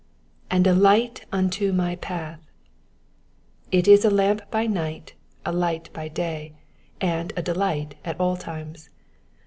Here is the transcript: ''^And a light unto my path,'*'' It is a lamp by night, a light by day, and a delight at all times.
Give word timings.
''^And 0.49 0.65
a 0.65 0.73
light 0.73 1.25
unto 1.31 1.71
my 1.71 1.95
path,'*'' 1.95 2.41
It 3.71 3.87
is 3.87 4.03
a 4.03 4.09
lamp 4.09 4.41
by 4.49 4.65
night, 4.65 5.13
a 5.45 5.51
light 5.51 5.93
by 5.93 6.07
day, 6.07 6.55
and 6.99 7.31
a 7.37 7.43
delight 7.43 7.93
at 8.03 8.19
all 8.19 8.35
times. 8.35 8.89